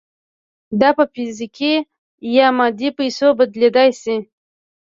[0.81, 1.73] دا په فزیکي
[2.37, 4.15] یا مادي پیسو بدلېدای شي